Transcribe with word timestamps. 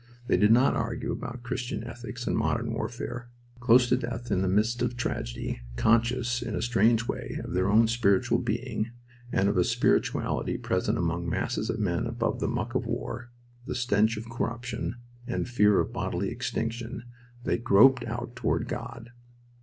They 0.25 0.35
did 0.37 0.51
not 0.51 0.75
argue 0.75 1.11
about 1.11 1.43
Christian 1.43 1.83
ethics 1.83 2.25
and 2.25 2.35
modern 2.35 2.73
warfare. 2.73 3.29
Close 3.59 3.87
to 3.89 3.95
death 3.95 4.31
in 4.31 4.41
the 4.41 4.47
midst 4.47 4.81
of 4.81 4.97
tragedy, 4.97 5.61
conscious 5.75 6.41
in 6.41 6.55
a 6.55 6.61
strange 6.63 7.07
way 7.07 7.39
of 7.43 7.53
their 7.53 7.69
own 7.69 7.87
spiritual 7.87 8.39
being 8.39 8.89
and 9.31 9.47
of 9.47 9.57
a 9.57 9.63
spirituality 9.63 10.57
present 10.57 10.97
among 10.97 11.29
masses 11.29 11.69
of 11.69 11.77
men 11.77 12.07
above 12.07 12.39
the 12.39 12.47
muck 12.47 12.73
of 12.73 12.87
war, 12.87 13.29
the 13.67 13.75
stench 13.75 14.17
of 14.17 14.27
corruption, 14.27 14.95
and 15.27 15.47
fear 15.47 15.79
of 15.79 15.93
bodily 15.93 16.29
extinction, 16.31 17.03
they 17.43 17.59
groped 17.59 18.03
out 18.05 18.35
toward 18.35 18.67
God. 18.67 19.11